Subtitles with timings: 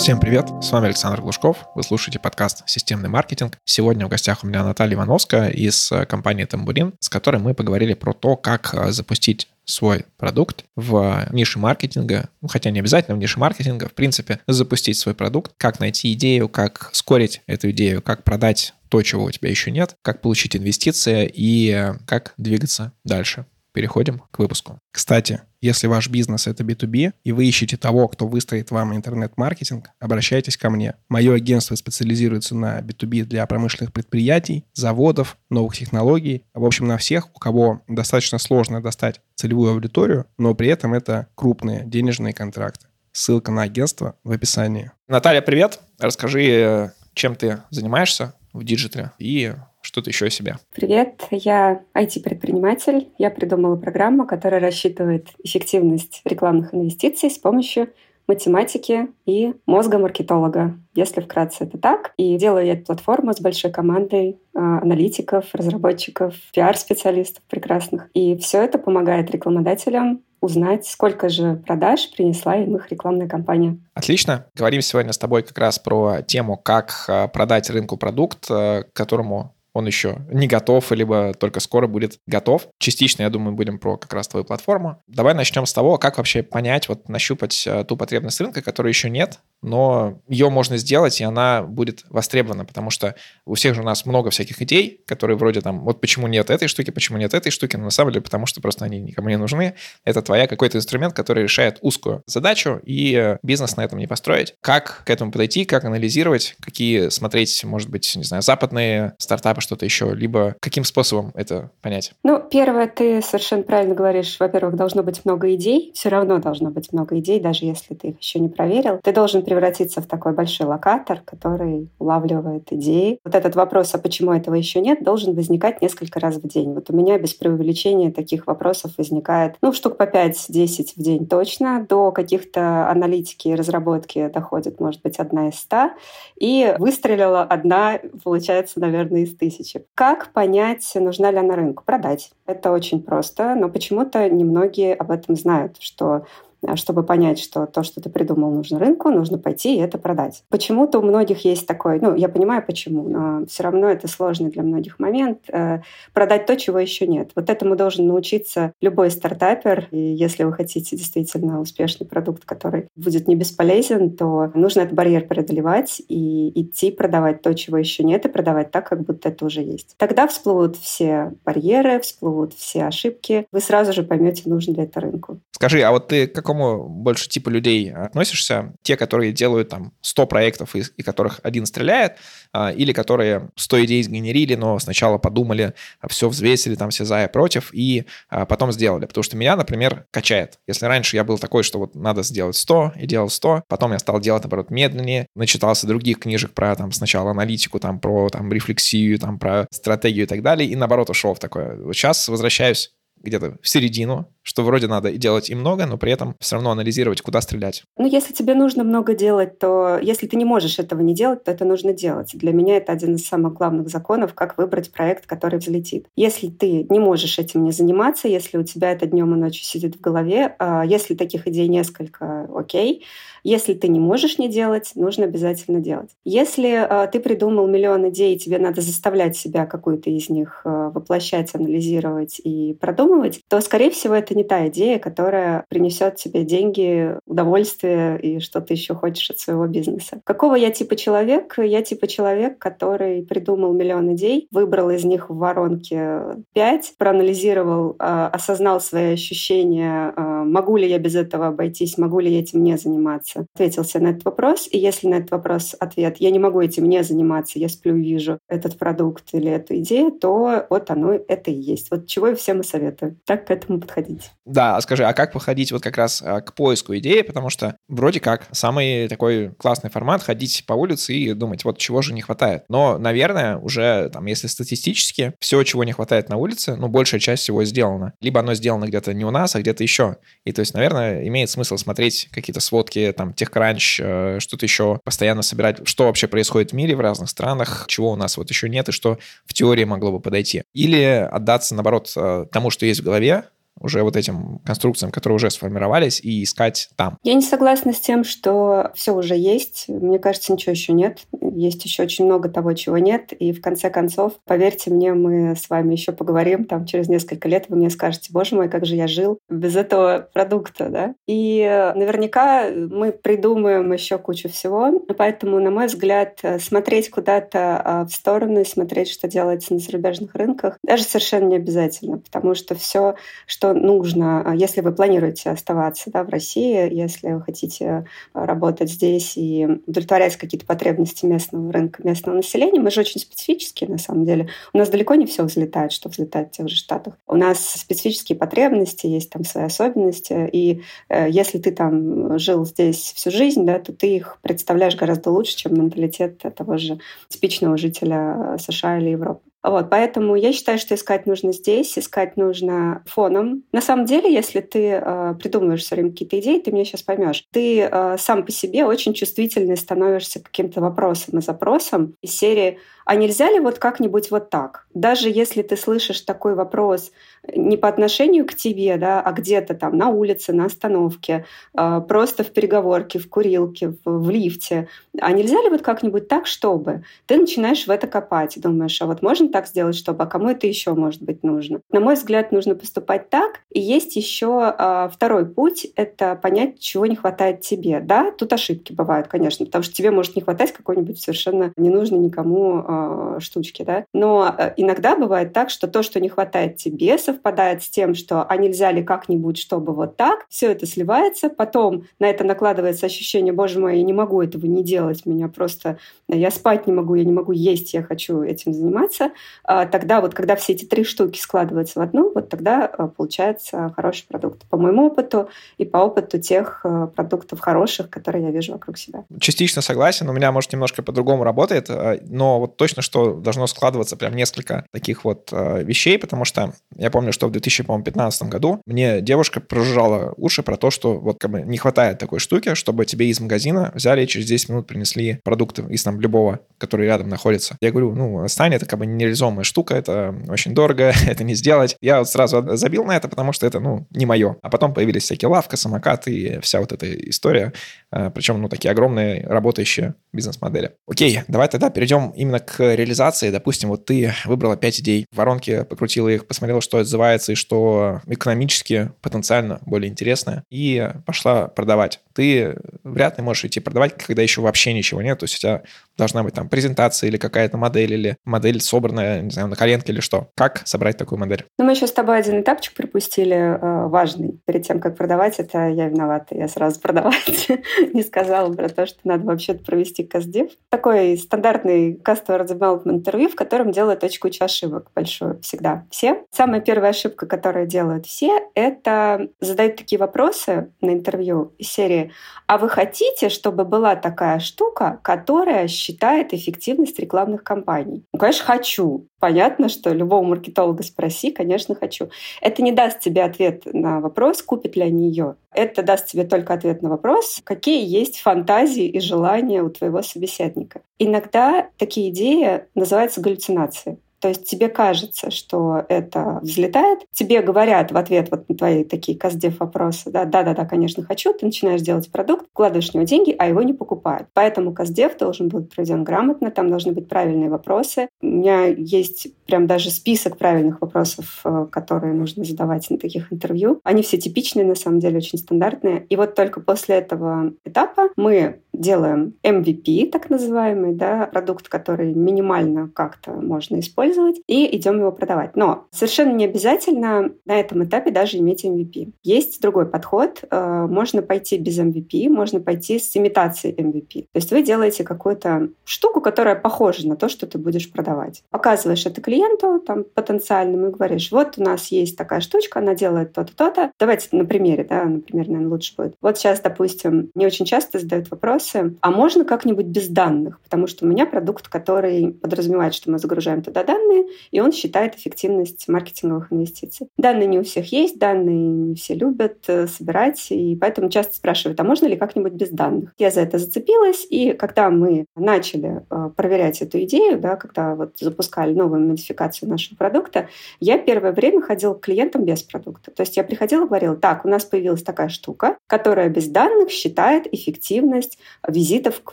[0.00, 3.58] Всем привет, с вами Александр Глушков, вы слушаете подкаст «Системный маркетинг».
[3.66, 7.92] Сегодня в гостях у меня Наталья Ивановская из э, компании «Тамбурин», с которой мы поговорили
[7.92, 13.20] про то, как э, запустить свой продукт в нише маркетинга, ну, хотя не обязательно в
[13.20, 18.24] нише маркетинга, в принципе, запустить свой продукт, как найти идею, как скорить эту идею, как
[18.24, 23.44] продать то, чего у тебя еще нет, как получить инвестиции и э, как двигаться дальше.
[23.72, 24.78] Переходим к выпуску.
[24.90, 30.56] Кстати, если ваш бизнес это B2B, и вы ищете того, кто выстроит вам интернет-маркетинг, обращайтесь
[30.56, 30.94] ко мне.
[31.08, 36.44] Мое агентство специализируется на B2B для промышленных предприятий, заводов, новых технологий.
[36.54, 41.28] В общем, на всех, у кого достаточно сложно достать целевую аудиторию, но при этом это
[41.34, 42.86] крупные денежные контракты.
[43.12, 44.92] Ссылка на агентство в описании.
[45.08, 45.80] Наталья, привет.
[45.98, 50.56] Расскажи, э, чем ты занимаешься в диджитале и что-то еще о себе.
[50.74, 53.08] Привет, я IT-предприниматель.
[53.18, 57.88] Я придумала программу, которая рассчитывает эффективность рекламных инвестиций с помощью
[58.30, 62.12] математики и мозга маркетолога, если вкратце это так.
[62.16, 68.08] И делаю я эту платформу с большой командой э, аналитиков, разработчиков, пиар-специалистов прекрасных.
[68.14, 73.78] И все это помогает рекламодателям узнать, сколько же продаж принесла им их рекламная кампания.
[73.94, 74.46] Отлично.
[74.54, 79.54] Говорим сегодня с тобой как раз про тему, как а, продать рынку продукт, э, которому
[79.72, 82.68] он еще не готов, либо только скоро будет готов.
[82.78, 85.02] Частично, я думаю, будем про как раз твою платформу.
[85.06, 89.10] Давай начнем с того, как вообще понять, вот нащупать э, ту потребность рынка, которой еще
[89.10, 93.84] нет, но ее можно сделать, и она будет востребована, потому что у всех же у
[93.84, 97.50] нас много всяких идей, которые вроде там, вот почему нет этой штуки, почему нет этой
[97.50, 99.74] штуки, но на самом деле потому что просто они никому не нужны.
[100.04, 104.54] Это твоя какой-то инструмент, который решает узкую задачу, и э, бизнес на этом не построить.
[104.60, 109.84] Как к этому подойти, как анализировать, какие смотреть, может быть, не знаю, западные стартапы, что-то
[109.84, 112.12] еще, либо каким способом это понять?
[112.22, 114.36] Ну, первое, ты совершенно правильно говоришь.
[114.38, 118.20] Во-первых, должно быть много идей, все равно должно быть много идей, даже если ты их
[118.20, 119.00] еще не проверил.
[119.02, 123.18] Ты должен превратиться в такой большой локатор, который улавливает идеи.
[123.24, 126.74] Вот этот вопрос, а почему этого еще нет, должен возникать несколько раз в день.
[126.74, 131.86] Вот у меня без преувеличения таких вопросов возникает, ну, штук по 5-10 в день точно.
[131.88, 135.94] До каких-то аналитики и разработки доходит, может быть, одна из ста.
[136.38, 139.49] И выстрелила одна, получается, наверное, из тысячи.
[139.94, 141.82] Как понять, нужна ли она рынку?
[141.84, 142.30] Продать.
[142.46, 146.26] Это очень просто, но почему-то немногие об этом знают, что
[146.74, 150.44] чтобы понять, что то, что ты придумал, нужно рынку, нужно пойти и это продать.
[150.48, 154.62] Почему-то у многих есть такой, ну, я понимаю почему, но все равно это сложный для
[154.62, 155.80] многих момент, э,
[156.12, 157.30] продать то, чего еще нет.
[157.34, 163.28] Вот этому должен научиться любой стартапер, и если вы хотите действительно успешный продукт, который будет
[163.28, 168.28] не бесполезен, то нужно этот барьер преодолевать и идти продавать то, чего еще нет, и
[168.28, 169.94] продавать так, как будто это уже есть.
[169.96, 175.40] Тогда всплывут все барьеры, всплывут все ошибки, вы сразу же поймете, нужен ли это рынку.
[175.52, 178.74] Скажи, а вот ты как какому больше типу людей относишься?
[178.82, 182.16] Те, которые делают там 100 проектов, из, из которых один стреляет,
[182.52, 187.24] а, или которые 100 идей сгенерили, но сначала подумали, а, все взвесили, там все за
[187.24, 189.06] и против, и а, потом сделали.
[189.06, 190.58] Потому что меня, например, качает.
[190.66, 193.98] Если раньше я был такой, что вот надо сделать 100, и делал 100, потом я
[193.98, 199.18] стал делать, наоборот, медленнее, начитался других книжек про там сначала аналитику, там про там рефлексию,
[199.18, 201.76] там про стратегию и так далее, и наоборот ушел в такое.
[201.76, 206.34] Вот сейчас возвращаюсь где-то в середину, что вроде надо делать и много, но при этом
[206.40, 207.84] все равно анализировать, куда стрелять.
[207.96, 211.50] Ну, если тебе нужно много делать, то если ты не можешь этого не делать, то
[211.50, 212.30] это нужно делать.
[212.34, 216.06] Для меня это один из самых главных законов, как выбрать проект, который взлетит.
[216.16, 219.96] Если ты не можешь этим не заниматься, если у тебя это днем и ночью сидит
[219.96, 223.04] в голове, а если таких идей несколько, окей,
[223.42, 226.10] если ты не можешь не делать, нужно обязательно делать.
[226.24, 231.54] Если э, ты придумал миллион идей, тебе надо заставлять себя какую-то из них э, воплощать,
[231.54, 238.20] анализировать и продумывать, то, скорее всего, это не та идея, которая принесет тебе деньги, удовольствие
[238.20, 240.20] и что ты еще хочешь от своего бизнеса.
[240.24, 241.54] Какого я типа человек?
[241.58, 246.20] Я типа человек, который придумал миллион идей, выбрал из них в воронке
[246.52, 252.32] пять, проанализировал, э, осознал свои ощущения, э, могу ли я без этого обойтись, могу ли
[252.32, 253.46] я этим не заниматься, заниматься?
[253.54, 257.02] Ответил на этот вопрос, и если на этот вопрос ответ «я не могу этим не
[257.02, 261.90] заниматься, я сплю вижу этот продукт или эту идею», то вот оно это и есть.
[261.90, 263.18] Вот чего я всем и советую.
[263.24, 264.30] Так к этому подходить.
[264.44, 267.22] Да, а скажи, а как подходить вот как раз а, к поиску идеи?
[267.22, 272.02] Потому что вроде как самый такой классный формат ходить по улице и думать, вот чего
[272.02, 272.64] же не хватает.
[272.68, 277.42] Но, наверное, уже там, если статистически, все, чего не хватает на улице, ну, большая часть
[277.42, 278.12] всего сделана.
[278.20, 280.16] Либо оно сделано где-то не у нас, а где-то еще.
[280.44, 285.42] И то есть, наверное, имеет смысл смотреть какие-то сводки там TechCrunch, э, что-то еще, постоянно
[285.42, 288.88] собирать, что вообще происходит в мире, в разных странах, чего у нас вот еще нет
[288.88, 290.62] и что в теории могло бы подойти.
[290.74, 293.44] Или отдаться, наоборот, э, тому, что есть в голове,
[293.80, 297.18] уже вот этим конструкциям, которые уже сформировались, и искать там.
[297.22, 299.86] Я не согласна с тем, что все уже есть.
[299.88, 301.20] Мне кажется, ничего еще нет.
[301.40, 303.32] Есть еще очень много того, чего нет.
[303.32, 307.66] И в конце концов, поверьте мне, мы с вами еще поговорим там через несколько лет,
[307.68, 311.14] вы мне скажете, боже мой, как же я жил без этого продукта, да?
[311.26, 311.62] И
[311.94, 315.00] наверняка мы придумаем еще кучу всего.
[315.16, 320.34] Поэтому, на мой взгляд, смотреть куда-то а, в сторону и смотреть, что делается на зарубежных
[320.34, 323.14] рынках, даже совершенно не обязательно, потому что все,
[323.46, 329.36] что нужно, а, если вы планируете оставаться да, в России, если вы хотите работать здесь
[329.36, 334.48] и удовлетворять какие-то потребности местного рынка, местного населения, мы же очень специфические на самом деле.
[334.72, 337.14] У нас далеко не все взлетает, что взлетает в тех же Штатах.
[337.26, 343.12] У нас специфические потребности, есть там свои особенности, и э, если ты там жил здесь
[343.14, 348.56] всю жизнь, да, то ты их представляешь гораздо лучше, чем менталитет того же типичного жителя
[348.58, 349.49] США или Европы.
[349.62, 353.64] Вот, поэтому я считаю, что искать нужно здесь, искать нужно фоном.
[353.72, 357.44] На самом деле, если ты э, придумываешь все время какие-то идеи, ты меня сейчас поймешь.
[357.50, 362.78] Ты э, сам по себе очень чувствительный становишься к каким-то вопросам и запросам из серии
[363.10, 364.86] а нельзя ли вот как-нибудь вот так?
[364.94, 367.10] Даже если ты слышишь такой вопрос
[367.52, 372.44] не по отношению к тебе, да, а где-то там на улице, на остановке, а, просто
[372.44, 374.86] в переговорке, в курилке, в, в лифте,
[375.20, 377.02] а нельзя ли вот как-нибудь так, чтобы?
[377.26, 380.66] Ты начинаешь в это копать, думаешь, а вот можно так сделать, чтобы, а кому это
[380.66, 381.80] еще может быть нужно?
[381.90, 383.60] На мой взгляд, нужно поступать так.
[383.70, 388.00] И есть еще а, второй путь— это понять, чего не хватает тебе.
[388.00, 392.80] Да, тут ошибки бывают, конечно, потому что тебе может не хватать какой-нибудь совершенно ненужной никому
[392.88, 394.04] Э, штучки, да.
[394.12, 398.42] Но э, иногда бывает так, что то, что не хватает тебе, совпадает с тем, что
[398.44, 403.52] а нельзя ли как-нибудь, чтобы вот так, все это сливается, потом на это накладывается ощущение,
[403.52, 405.98] боже мой, я не могу этого не делать, меня просто,
[406.28, 409.30] я спать не могу, я не могу есть, я хочу этим заниматься.
[409.64, 413.92] А тогда вот, когда все эти три штуки складываются в одну, вот тогда э, получается
[413.96, 414.62] хороший продукт.
[414.68, 415.48] По моему опыту
[415.78, 416.84] и по опыту тех
[417.14, 419.24] продуктов хороших, которые я вижу вокруг себя.
[419.40, 421.88] Частично согласен, у меня, может, немножко по-другому работает,
[422.28, 427.32] но вот точно, что должно складываться прям несколько таких вот вещей, потому что я помню,
[427.32, 431.78] что в 2015 году мне девушка прожужжала уши про то, что вот как бы не
[431.78, 436.02] хватает такой штуки, чтобы тебе из магазина взяли и через 10 минут принесли продукты из
[436.02, 437.76] там любого, который рядом находится.
[437.80, 441.96] Я говорю, ну, стань, это как бы нереализуемая штука, это очень дорого, это не сделать.
[442.00, 444.56] Я вот сразу забил на это, потому что это, ну, не мое.
[444.62, 447.72] А потом появились всякие лавка, самокаты и вся вот эта история.
[448.12, 450.92] Э, Причем, ну, такие огромные работающие бизнес-модели.
[451.06, 453.50] Окей, давай тогда перейдем именно к реализации.
[453.50, 458.20] Допустим, вот ты выбрала 5 идей, в воронке покрутила их, посмотрела, что отзывается и что
[458.26, 462.20] экономически потенциально более интересное, и пошла продавать.
[462.34, 465.38] Ты вряд ли можешь идти продавать, когда еще вообще ничего нет.
[465.38, 465.82] То есть у тебя
[466.16, 468.80] должна быть там презентация или какая-то модель, или модель
[469.20, 470.48] собранная, не знаю, на коленке или что.
[470.56, 471.64] Как собрать такую модель?
[471.78, 474.60] Ну, мы еще с тобой один этапчик пропустили э, важный.
[474.66, 476.56] Перед тем, как продавать, это я виновата.
[476.56, 477.68] Я сразу продавать
[478.12, 480.70] не сказала про то, что надо вообще-то провести каздев.
[480.88, 486.04] Такой стандартный customer development интервью, в котором делают очень кучу ошибок большую всегда.
[486.10, 486.42] Все.
[486.50, 492.32] Самая первая ошибка, которую делают все, это задают такие вопросы на интервью из серии
[492.66, 499.09] «А вы хотите, чтобы была такая штука, которая считает эффективность рекламных кампаний?» Ну, конечно, хочу.
[499.38, 502.30] Понятно, что любого маркетолога спроси, конечно, хочу.
[502.60, 505.56] Это не даст тебе ответ на вопрос, купит ли они ее.
[505.72, 511.02] Это даст тебе только ответ на вопрос, какие есть фантазии и желания у твоего собеседника.
[511.18, 514.18] Иногда такие идеи называются галлюцинацией.
[514.40, 519.38] То есть тебе кажется, что это взлетает, тебе говорят в ответ вот на твои такие
[519.38, 523.68] каздев вопросы, да, да-да-да, конечно, хочу, ты начинаешь делать продукт, вкладываешь в него деньги, а
[523.68, 524.48] его не покупают.
[524.54, 528.28] Поэтому каздев должен быть проведен грамотно, там должны быть правильные вопросы.
[528.40, 534.00] У меня есть прям даже список правильных вопросов, э, которые нужно задавать на таких интервью.
[534.04, 536.26] Они все типичные, на самом деле, очень стандартные.
[536.28, 543.08] И вот только после этого этапа мы делаем MVP, так называемый, да, продукт, который минимально
[543.08, 545.76] как-то можно использовать, и идем его продавать.
[545.76, 549.32] Но совершенно не обязательно на этом этапе даже иметь MVP.
[549.42, 550.64] Есть другой подход.
[550.70, 554.42] Э, можно пойти без MVP, можно пойти с имитацией MVP.
[554.52, 558.62] То есть вы делаете какую-то штуку, которая похожа на то, что ты будешь продавать.
[558.70, 563.52] Показываешь это клиенту там, потенциальному и говоришь, вот у нас есть такая штучка, она делает
[563.52, 564.12] то-то, то-то.
[564.18, 566.34] Давайте на примере, да, например, наверное, лучше будет.
[566.40, 570.80] Вот сейчас, допустим, не очень часто задают вопрос, вопросы, а можно как-нибудь без данных?
[570.82, 575.36] Потому что у меня продукт, который подразумевает, что мы загружаем туда данные, и он считает
[575.36, 577.28] эффективность маркетинговых инвестиций.
[577.36, 582.00] Данные не у всех есть, данные не все любят э, собирать, и поэтому часто спрашивают,
[582.00, 583.32] а можно ли как-нибудь без данных?
[583.38, 588.38] Я за это зацепилась, и когда мы начали э, проверять эту идею, да, когда вот
[588.38, 590.68] запускали новую сертификацию нашего продукта,
[591.00, 593.30] я первое время ходила к клиентам без продукта.
[593.30, 597.10] То есть я приходила и говорила, так, у нас появилась такая штука, которая без данных
[597.10, 599.52] считает эффективность визитов к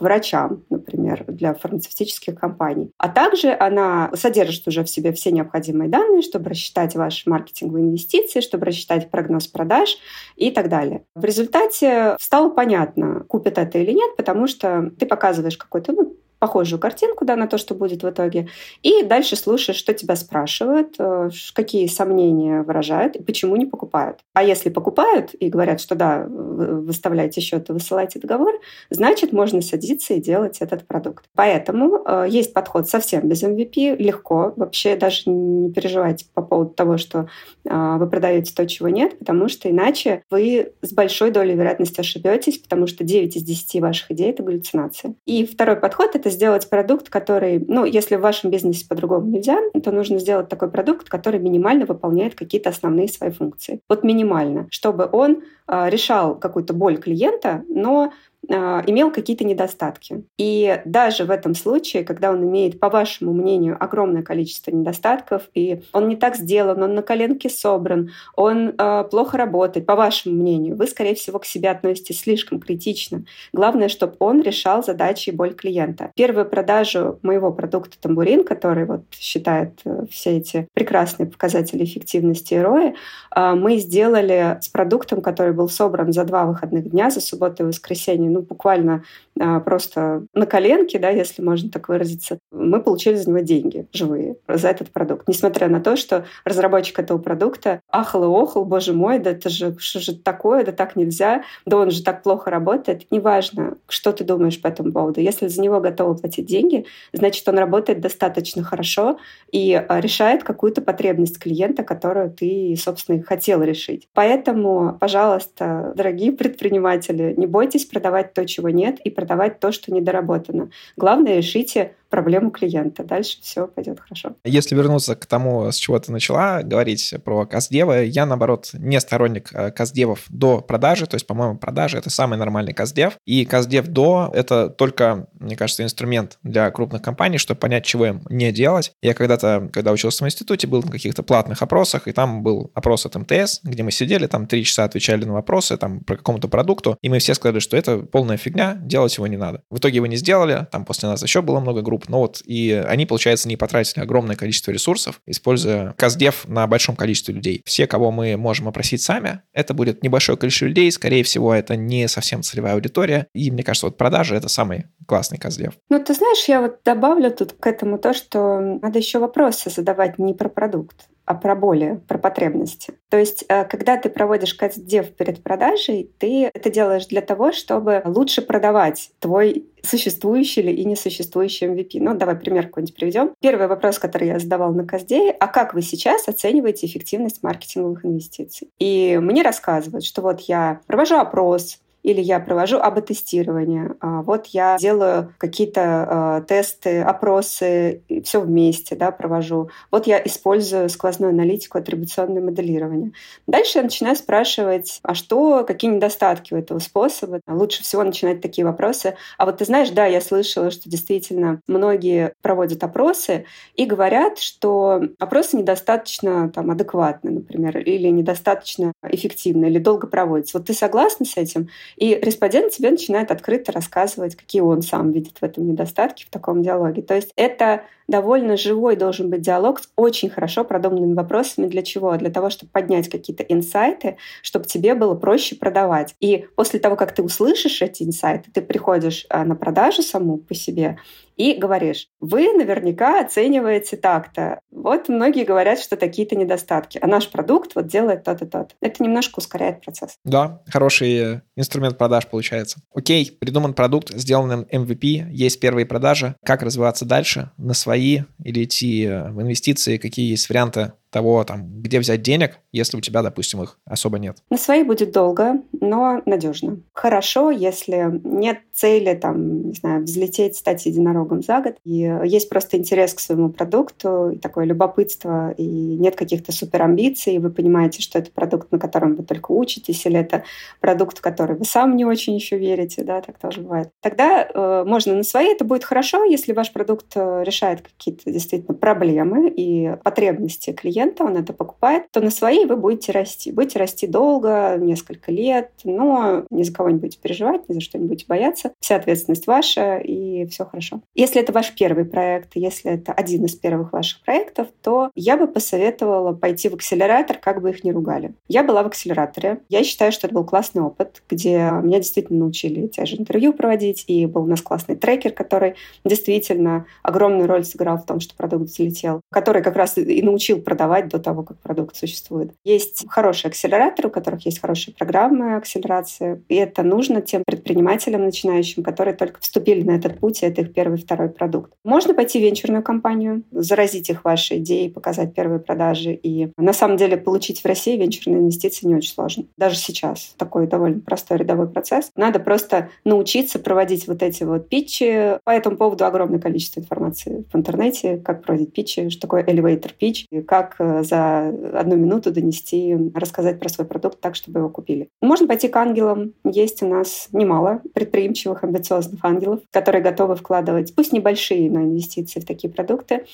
[0.00, 2.90] врачам, например, для фармацевтических компаний.
[2.98, 8.40] А также она содержит уже в себе все необходимые данные, чтобы рассчитать ваши маркетинговые инвестиции,
[8.40, 9.98] чтобы рассчитать прогноз продаж
[10.36, 11.04] и так далее.
[11.14, 16.78] В результате стало понятно, купят это или нет, потому что ты показываешь какой-то ну, похожую
[16.80, 18.48] картинку да, на то, что будет в итоге,
[18.82, 24.20] и дальше слушаешь, что тебя спрашивают, э, какие сомнения выражают и почему не покупают.
[24.34, 28.54] А если покупают и говорят, что да, выставляйте счет и высылайте договор,
[28.90, 31.24] значит, можно садиться и делать этот продукт.
[31.34, 36.98] Поэтому э, есть подход совсем без MVP, легко, вообще даже не переживайте по поводу того,
[36.98, 37.28] что
[37.64, 42.58] э, вы продаете то, чего нет, потому что иначе вы с большой долей вероятности ошибетесь,
[42.58, 45.14] потому что 9 из 10 ваших идей— это галлюцинации.
[45.26, 49.58] И второй подход— это это сделать продукт, который, ну, если в вашем бизнесе по-другому нельзя,
[49.82, 53.80] то нужно сделать такой продукт, который минимально выполняет какие-то основные свои функции.
[53.88, 60.24] Вот минимально, чтобы он э, решал какую-то боль клиента, но а, имел какие-то недостатки.
[60.38, 65.82] И даже в этом случае, когда он имеет, по вашему мнению, огромное количество недостатков, и
[65.92, 70.76] он не так сделан, он на коленке собран, он э, плохо работает, по вашему мнению,
[70.76, 73.24] вы, скорее всего, к себе относитесь слишком критично.
[73.52, 76.12] Главное, чтобы он решал задачи и боль клиента.
[76.14, 82.58] Первую продажу моего продукта «Тамбурин», который вот считает э, все эти прекрасные показатели эффективности и
[82.58, 82.94] рои,
[83.34, 87.66] э, мы сделали с продуктом, который был собран за два выходных дня, за субботу и
[87.66, 89.04] воскресенье, ну, буквально
[89.40, 94.36] а, просто на коленке, да, если можно так выразиться, мы получили за него деньги живые
[94.46, 95.28] за этот продукт.
[95.28, 99.76] Несмотря на то, что разработчик этого продукта ахал и охал, боже мой, да это же,
[99.78, 103.10] что же такое, да так нельзя, да он же так плохо работает.
[103.10, 105.20] Неважно, что ты думаешь по этому поводу.
[105.20, 109.18] Если за него готовы платить деньги, значит, он работает достаточно хорошо
[109.50, 114.08] и а, решает какую-то потребность клиента, которую ты, собственно, хотел решить.
[114.14, 120.70] Поэтому, пожалуйста, дорогие предприниматели, не бойтесь продавать то, чего нет, и продавать то, что недоработано.
[120.96, 123.04] Главное, решите проблему клиента.
[123.04, 124.36] Дальше все пойдет хорошо.
[124.44, 129.50] Если вернуться к тому, с чего ты начала говорить про каздевы, я, наоборот, не сторонник
[129.52, 134.30] э, каздевов до продажи, то есть, по-моему, продажи— это самый нормальный каздев, и каздев до—
[134.34, 138.92] это только, мне кажется, инструмент для крупных компаний, чтобы понять, чего им не делать.
[139.02, 143.06] Я когда-то, когда учился в институте, был на каких-то платных опросах, и там был опрос
[143.06, 146.96] от МТС, где мы сидели, там три часа отвечали на вопросы там про какому-то продукту,
[147.02, 149.62] и мы все сказали, что это полная фигня, делать его не надо.
[149.70, 152.08] В итоге его не сделали, там после нас еще было много групп, групп.
[152.08, 157.34] Ну вот, и они, получается, не потратили огромное количество ресурсов, используя каздев на большом количестве
[157.34, 157.62] людей.
[157.64, 162.08] Все, кого мы можем опросить сами, это будет небольшое количество людей, скорее всего, это не
[162.08, 163.26] совсем целевая аудитория.
[163.34, 165.74] И мне кажется, вот продажи— это самый классный каздев.
[165.88, 170.18] Ну, ты знаешь, я вот добавлю тут к этому то, что надо еще вопросы задавать
[170.18, 172.94] не про продукт, а про боли, про потребности.
[173.10, 178.00] То есть, э, когда ты проводишь кастдев перед продажей, ты это делаешь для того, чтобы
[178.06, 182.00] лучше продавать твой существующий или и несуществующий MVP.
[182.00, 183.34] Ну, давай пример какой-нибудь приведем.
[183.42, 188.70] Первый вопрос, который я задавал на Каздее, а как вы сейчас оцениваете эффективность маркетинговых инвестиций?
[188.78, 191.78] И мне рассказывают, что вот я провожу опрос,
[192.08, 199.10] или я провожу АБ-тестирование, а, вот я делаю какие-то а, тесты, опросы, все вместе да,
[199.10, 199.68] провожу.
[199.90, 203.12] Вот я использую сквозную аналитику, атрибуционное моделирование.
[203.46, 207.40] Дальше я начинаю спрашивать, а что, какие недостатки у этого способа?
[207.46, 209.16] Лучше всего начинать такие вопросы.
[209.36, 215.02] А вот ты знаешь, да, я слышала, что действительно многие проводят опросы и говорят, что
[215.18, 220.56] опросы недостаточно там, адекватны, например, или недостаточно эффективны, или долго проводятся.
[220.56, 221.68] Вот ты согласна с этим?
[221.98, 226.62] И респондент тебе начинает открыто рассказывать, какие он сам видит в этом недостатки в таком
[226.62, 227.02] диалоге.
[227.02, 231.66] То есть это довольно живой должен быть диалог с очень хорошо продуманными вопросами.
[231.66, 232.16] Для чего?
[232.16, 236.14] Для того, чтобы поднять какие-то инсайты, чтобы тебе было проще продавать.
[236.20, 240.54] И после того, как ты услышишь эти инсайты, ты приходишь а, на продажу саму по
[240.54, 240.98] себе
[241.38, 244.60] и говоришь, вы наверняка оцениваете так-то.
[244.70, 248.74] Вот многие говорят, что такие-то недостатки, а наш продукт вот делает то-то, то-то.
[248.82, 250.16] Это немножко ускоряет процесс.
[250.24, 252.80] Да, хороший инструмент продаж получается.
[252.92, 256.34] Окей, придуман продукт, сделан MVP, есть первые продажи.
[256.44, 257.52] Как развиваться дальше?
[257.56, 259.96] На свои или идти в инвестиции?
[259.96, 264.38] Какие есть варианты того, там, где взять денег, если у тебя, допустим, их особо нет?
[264.50, 266.80] На свои будет долго, но надежно.
[266.92, 272.76] Хорошо, если нет цели, там, не знаю, взлететь, стать единорогом за год, и есть просто
[272.76, 278.02] интерес к своему продукту, и такое любопытство, и нет каких-то супер амбиций, и вы понимаете,
[278.02, 280.44] что это продукт, на котором вы только учитесь, или это
[280.80, 283.90] продукт, в который вы сам не очень еще верите, да, так тоже бывает.
[284.00, 288.76] Тогда э, можно на свои, это будет хорошо, если ваш продукт э, решает какие-то действительно
[288.76, 293.52] проблемы и потребности клиента, он это покупает, то на свои вы будете расти.
[293.52, 297.98] Будете расти долго, несколько лет, но ни за кого не будете переживать, ни за что
[297.98, 298.72] не будете бояться.
[298.80, 301.00] Вся ответственность ваша, и все хорошо.
[301.14, 305.46] Если это ваш первый проект, если это один из первых ваших проектов, то я бы
[305.46, 308.34] посоветовала пойти в акселератор, как бы их ни ругали.
[308.48, 309.60] Я была в акселераторе.
[309.68, 314.04] Я считаю, что это был классный опыт, где меня действительно научили те же интервью проводить,
[314.06, 315.74] и был у нас классный трекер, который
[316.04, 320.87] действительно огромную роль сыграл в том, что продукт залетел, который как раз и научил продавать
[320.88, 322.52] до того, как продукт существует.
[322.64, 328.82] Есть хорошие акселераторы, у которых есть хорошие программы акселерации, и это нужно тем предпринимателям начинающим,
[328.82, 331.72] которые только вступили на этот путь, и это их первый, второй продукт.
[331.84, 336.96] Можно пойти в венчурную компанию, заразить их вашей идеей, показать первые продажи, и на самом
[336.96, 339.44] деле получить в России венчурные инвестиции не очень сложно.
[339.56, 342.10] Даже сейчас такой довольно простой рядовой процесс.
[342.16, 345.38] Надо просто научиться проводить вот эти вот питчи.
[345.44, 350.26] По этому поводу огромное количество информации в интернете, как проводить питчи, что такое elevator pitch,
[350.30, 355.08] и как за одну минуту донести, рассказать про свой продукт так, чтобы его купили.
[355.20, 356.32] Можно пойти к ангелам.
[356.44, 362.46] Есть у нас немало предприимчивых, амбициозных ангелов, которые готовы вкладывать, пусть небольшие, но инвестиции в
[362.46, 363.24] такие продукты.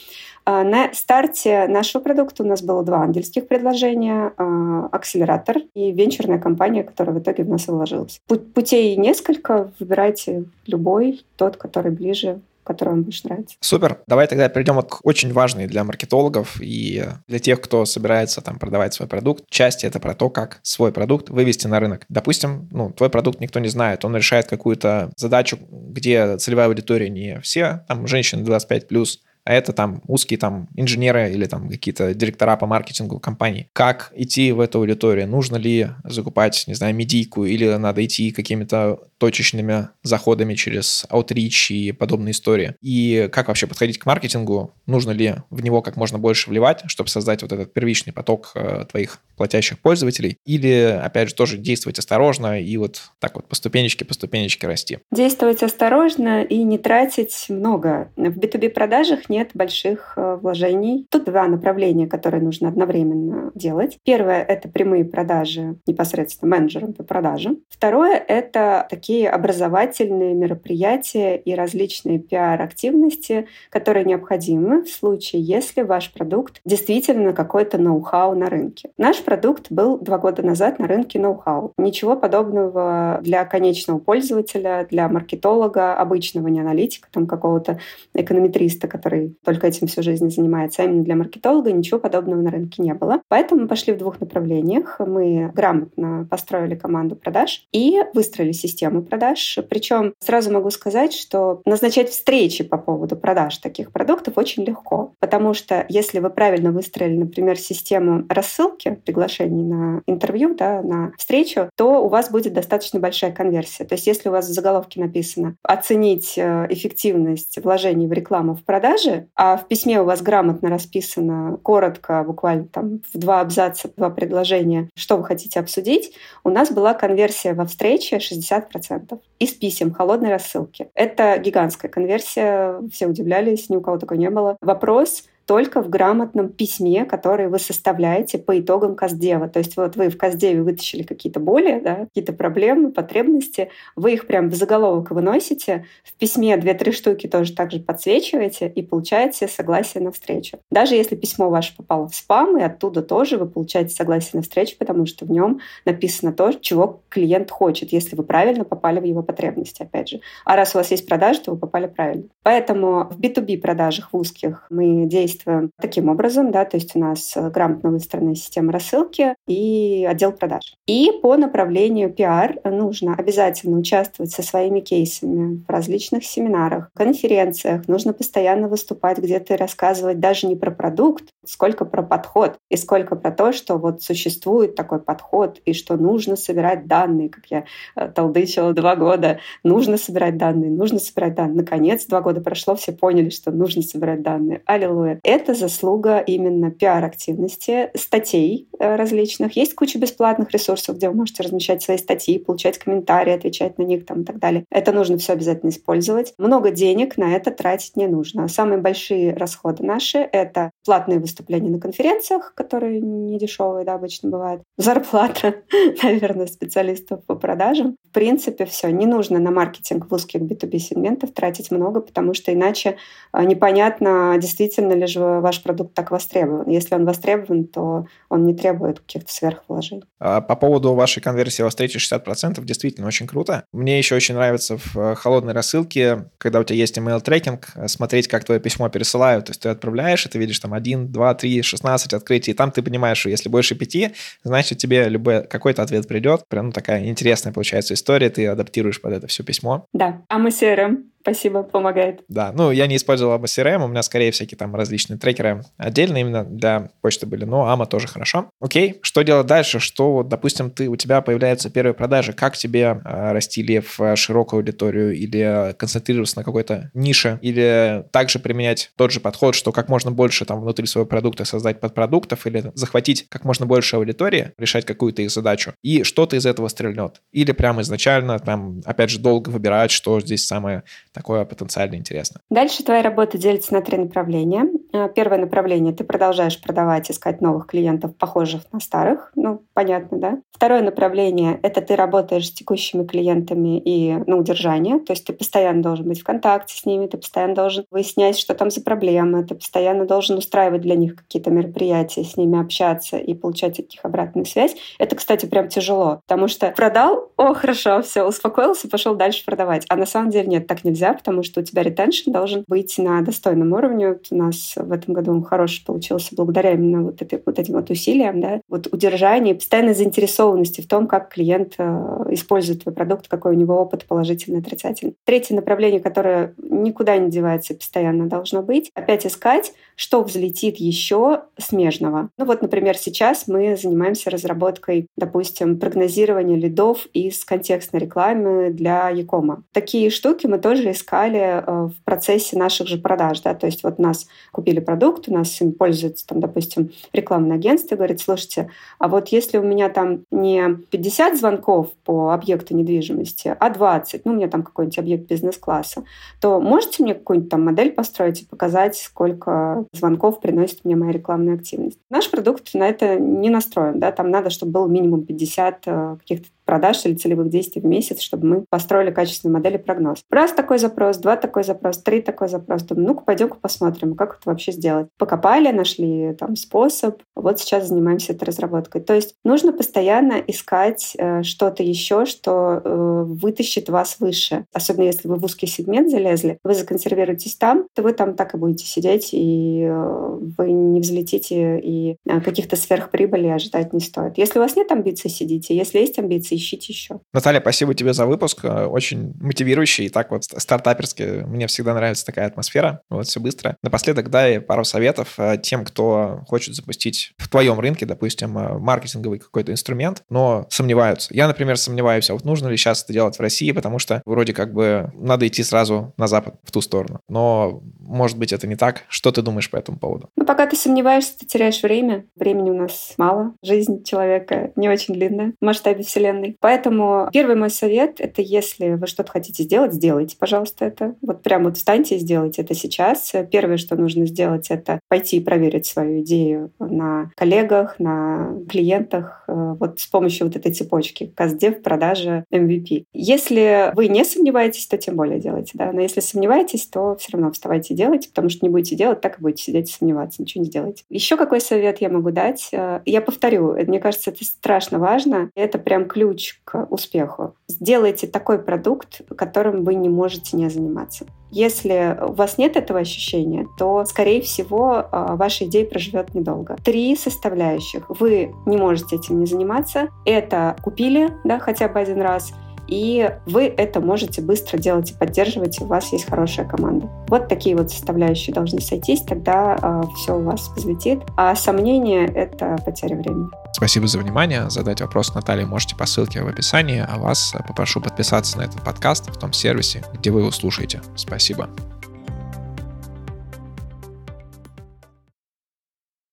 [0.44, 4.32] А, на старте нашего продукта у нас было два ангельских предложения.
[4.36, 8.20] А, акселератор и венчурная компания, которая в итоге в нас вложилась.
[8.26, 9.72] Путей несколько.
[9.78, 13.56] Выбирайте любой, тот, который ближе который вам больше нравится.
[13.60, 13.98] Супер.
[14.06, 18.94] Давай тогда перейдем к очень важной для маркетологов и для тех, кто собирается там продавать
[18.94, 19.44] свой продукт.
[19.50, 22.04] Часть это про то, как свой продукт вывести на рынок.
[22.08, 27.40] Допустим, ну, твой продукт никто не знает, он решает какую-то задачу, где целевая аудитория не
[27.40, 32.66] все, там, женщины 25+, а это там узкие там инженеры или там какие-то директора по
[32.66, 33.68] маркетингу компаний.
[33.72, 35.28] Как идти в эту аудиторию?
[35.28, 41.92] Нужно ли закупать, не знаю, медийку или надо идти какими-то точечными заходами через Outreach и
[41.92, 42.74] подобные истории?
[42.80, 44.74] И как вообще подходить к маркетингу?
[44.86, 48.84] Нужно ли в него как можно больше вливать, чтобы создать вот этот первичный поток э,
[48.90, 50.38] твоих платящих пользователей?
[50.44, 54.98] Или, опять же, тоже действовать осторожно и вот так вот по ступенечке, по ступенечке расти?
[55.12, 58.10] Действовать осторожно и не тратить много.
[58.16, 61.06] В B2B продажах нет больших э, вложений.
[61.10, 63.98] Тут два направления, которые нужно одновременно делать.
[64.04, 67.58] Первое— это прямые продажи непосредственно менеджерам по продажам.
[67.68, 76.60] Второе— это такие образовательные мероприятия и различные пиар-активности, которые необходимы в случае, если ваш продукт
[76.64, 78.90] действительно какой-то ноу-хау на рынке.
[78.98, 81.72] Наш продукт был два года назад на рынке ноу-хау.
[81.76, 87.80] Ничего подобного для конечного пользователя, для маркетолога, обычного не аналитика, там какого-то
[88.14, 92.82] эконометриста, который только этим всю жизнь занимается, а именно для маркетолога ничего подобного на рынке
[92.82, 93.20] не было.
[93.28, 94.96] Поэтому мы пошли в двух направлениях.
[94.98, 99.58] Мы грамотно построили команду продаж и выстроили систему продаж.
[99.68, 105.54] Причем сразу могу сказать, что назначать встречи по поводу продаж таких продуктов очень легко, потому
[105.54, 112.04] что если вы правильно выстроили, например, систему рассылки приглашений на интервью, да, на встречу, то
[112.04, 113.84] у вас будет достаточно большая конверсия.
[113.84, 118.64] То есть если у вас в заголовке написано «оценить э, эффективность вложений в рекламу в
[118.64, 124.10] продаже», а в письме у вас грамотно расписано, коротко, буквально там в два абзаца, два
[124.10, 130.30] предложения, что вы хотите обсудить, у нас была конверсия во встрече 60% из писем холодной
[130.30, 130.88] рассылки.
[130.94, 134.56] Это гигантская конверсия, все удивлялись, ни у кого такой не было.
[134.60, 139.48] Вопрос, только в грамотном письме, которое вы составляете по итогам Каздева.
[139.48, 144.26] То есть вот вы в Каздеве вытащили какие-то боли, да, какие-то проблемы, потребности, вы их
[144.26, 150.02] прям в заголовок выносите, в письме две-три штуки тоже так же подсвечиваете и получаете согласие
[150.02, 150.58] на встречу.
[150.70, 154.76] Даже если письмо ваше попало в спам, и оттуда тоже вы получаете согласие на встречу,
[154.78, 159.22] потому что в нем написано то, чего клиент хочет, если вы правильно попали в его
[159.22, 160.20] потребности, опять же.
[160.44, 162.24] А раз у вас есть продажи, то вы попали правильно.
[162.42, 166.98] Поэтому в B2B продажах в узких мы действуем действуем таким образом, да, то есть у
[166.98, 170.76] нас э, грамотно выстроенная система рассылки и отдел продаж.
[170.86, 177.88] И по направлению пиар нужно обязательно участвовать со своими кейсами в различных семинарах, конференциях.
[177.88, 183.16] Нужно постоянно выступать где-то и рассказывать даже не про продукт, сколько про подход и сколько
[183.16, 187.64] про то, что вот существует такой подход и что нужно собирать данные, как я
[187.96, 189.40] э, толдычила два года.
[189.62, 191.56] Нужно собирать данные, нужно собирать данные.
[191.56, 194.62] Наконец, два года прошло, все поняли, что нужно собирать данные.
[194.66, 195.20] Аллилуйя.
[195.24, 199.56] Это заслуга именно пиар-активности, статей э, различных.
[199.56, 204.04] Есть куча бесплатных ресурсов, где вы можете размещать свои статьи, получать комментарии, отвечать на них
[204.04, 204.64] там, и так далее.
[204.70, 206.34] Это нужно все обязательно использовать.
[206.36, 208.48] Много денег на это тратить не нужно.
[208.48, 214.62] Самые большие расходы наши— это платные выступления на конференциях, которые не дешевые, да, обычно бывают.
[214.76, 215.62] Зарплата,
[216.02, 217.96] наверное, специалистов по продажам.
[218.10, 218.90] В принципе, все.
[218.90, 222.98] Не нужно на маркетинг в узких B2B сегментов тратить много, потому что иначе
[223.32, 226.68] а, непонятно, действительно ли же ваш продукт так востребован.
[226.68, 230.04] Если он востребован, то он не требует каких-то сверхвложений.
[230.18, 233.64] А, по поводу вашей конверсии во встрече 60% действительно очень круто.
[233.72, 237.88] Мне еще очень нравится в э, холодной рассылке, когда у тебя есть email трекинг, э,
[237.88, 239.46] смотреть, как твое письмо пересылают.
[239.46, 242.70] То есть ты отправляешь, и ты видишь там 1, 2, 3, 16 открытий, и там
[242.70, 246.42] ты понимаешь, что если больше 5, значит тебе любой какой-то ответ придет.
[246.48, 249.86] Прям ну, такая интересная получается история, ты адаптируешь под это все письмо.
[249.92, 252.22] Да, а мы CRM Спасибо, помогает.
[252.28, 256.18] Да, ну я не использовал AMA CRM, у меня скорее всякие там различные трекеры отдельно
[256.18, 258.50] именно для почты были, но AMA тоже хорошо.
[258.60, 259.80] Окей, что делать дальше?
[259.80, 264.58] Что, вот, допустим, ты, у тебя появляются первые продажи, как тебе э, расти в широкую
[264.58, 270.10] аудиторию или концентрироваться на какой-то нише, или также применять тот же подход, что как можно
[270.10, 275.22] больше там внутри своего продукта создать подпродуктов или захватить как можно больше аудитории, решать какую-то
[275.22, 277.22] их задачу, и что-то из этого стрельнет.
[277.32, 280.82] Или прямо изначально там, опять же, долго выбирать, что здесь самое
[281.14, 282.40] такое потенциально интересно.
[282.50, 284.66] Дальше твоя работа делится на три направления.
[284.92, 289.30] Э, первое направление— ты продолжаешь продавать, искать новых клиентов, похожих на старых.
[289.36, 290.38] Ну, понятно, да?
[290.50, 294.98] Второе направление— это ты работаешь с текущими клиентами и на удержание.
[294.98, 298.54] То есть ты постоянно должен быть в контакте с ними, ты постоянно должен выяснять, что
[298.54, 303.34] там за проблемы, ты постоянно должен устраивать для них какие-то мероприятия, с ними общаться и
[303.34, 304.74] получать от них обратную связь.
[304.98, 309.84] Это, кстати, прям тяжело, потому что продал, о, хорошо, все, успокоился, пошел дальше продавать.
[309.88, 312.96] А на самом деле нет, так нельзя нельзя, потому что у тебя ретеншн должен быть
[312.98, 314.08] на достойном уровне.
[314.08, 317.74] Вот у нас в этом году он хороший получился благодаря именно вот, этой, вот этим
[317.74, 323.28] вот усилиям, да, вот удержание, постоянной заинтересованности в том, как клиент э, использует твой продукт,
[323.28, 325.14] какой у него опыт положительный, отрицательный.
[325.24, 332.30] Третье направление, которое никуда не девается, постоянно должно быть, опять искать, что взлетит еще смежного.
[332.38, 339.62] Ну вот, например, сейчас мы занимаемся разработкой, допустим, прогнозирования лидов из контекстной рекламы для Якома.
[339.72, 343.40] Такие штуки мы тоже искали э, в процессе наших же продаж.
[343.40, 343.54] Да?
[343.54, 348.20] То есть вот нас купили продукт, у нас им пользуется, там, допустим, рекламное агентство, говорит,
[348.20, 354.24] слушайте, а вот если у меня там не 50 звонков по объекту недвижимости, а 20,
[354.24, 356.04] ну, у меня там какой-нибудь объект бизнес-класса,
[356.40, 361.54] то можете мне какую-нибудь там модель построить и показать, сколько звонков приносит мне моя рекламная
[361.54, 361.98] активность?
[362.10, 366.48] Наш продукт на это не настроен, да, там надо, чтобы был минимум 50 э, каких-то
[366.64, 370.24] продаж или целевых действий в месяц, чтобы мы построили качественную модель и прогноз.
[370.30, 372.82] Раз такой запрос, два такой запрос, три такой запрос.
[372.82, 375.08] Думаю, ну-ка, пойдем-ка посмотрим, как это вообще сделать.
[375.18, 377.22] Покопали, нашли там способ.
[377.34, 379.02] Вот сейчас занимаемся этой разработкой.
[379.02, 384.66] То есть нужно постоянно искать э, что-то еще, что э, вытащит вас выше.
[384.72, 388.58] Особенно если вы в узкий сегмент залезли, вы законсервируетесь там, то вы там так и
[388.58, 394.38] будете сидеть, и э, вы не взлетите, и э, каких-то сверхприбыли ожидать не стоит.
[394.38, 395.76] Если у вас нет амбиций, сидите.
[395.76, 397.20] Если есть амбиции, ищите еще.
[397.32, 398.64] Наталья, спасибо тебе за выпуск.
[398.64, 400.06] Э, очень мотивирующий.
[400.06, 401.44] И так вот стартаперски.
[401.46, 403.00] Мне всегда нравится такая атмосфера.
[403.10, 403.76] Вот все быстро.
[403.82, 409.38] Напоследок дай пару советов э, тем, кто хочет запустить в твоем рынке, допустим, э, маркетинговый
[409.38, 411.34] какой-то инструмент, но сомневаются.
[411.34, 414.52] Я, например, сомневаюсь, а вот нужно ли сейчас это делать в России, потому что вроде
[414.52, 417.20] как бы надо идти сразу на Запад, в ту сторону.
[417.28, 419.04] Но, может быть, это не так.
[419.08, 420.28] Что ты думаешь по этому поводу?
[420.36, 422.26] Ну, пока ты сомневаешься, ты теряешь время.
[422.36, 423.54] Времени у нас мало.
[423.62, 426.56] Жизнь человека не очень длинная в масштабе Вселенной стороны.
[426.60, 431.14] Поэтому первый мой совет— это если вы что-то хотите сделать, сделайте, пожалуйста, это.
[431.22, 433.32] Вот прямо вот встаньте и сделайте это сейчас.
[433.50, 439.74] Первое, что нужно сделать, это пойти и проверить свою идею на коллегах, на клиентах, э,
[439.78, 443.04] вот с помощью вот этой цепочки каздев, продажа, MVP.
[443.12, 445.92] Если вы не сомневаетесь, то тем более делайте, да.
[445.92, 449.38] Но если сомневаетесь, то все равно вставайте и делайте, потому что не будете делать, так
[449.38, 451.04] и будете сидеть и сомневаться, ничего не сделаете.
[451.08, 452.68] Еще какой совет я могу дать?
[452.72, 455.50] Э, я повторю, мне кажется, это страшно важно.
[455.54, 457.54] Это прям ключ ключ к успеху.
[457.68, 461.26] Сделайте такой продукт, которым вы не можете не заниматься.
[461.50, 466.76] Если у вас нет этого ощущения, то, скорее всего, а, ваша идея проживет недолго.
[466.84, 468.06] Три составляющих.
[468.08, 470.08] Вы не можете этим не заниматься.
[470.24, 472.52] Это купили, да, хотя бы один раз–
[472.88, 477.08] и вы это можете быстро делать и поддерживать, и у вас есть хорошая команда.
[477.28, 481.20] Вот такие вот составляющие должны сойтись, тогда э, а, все у вас взлетит.
[481.36, 483.48] А сомнения— это потеря времени.
[483.72, 484.70] Спасибо за внимание.
[484.70, 489.28] Задать вопрос Наталье можете по ссылке в описании, а вас попрошу подписаться на этот подкаст
[489.28, 491.02] в том сервисе, где вы его слушаете.
[491.16, 491.68] Спасибо.